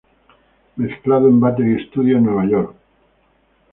[0.77, 2.75] Mezclado en Battery Studio, New York.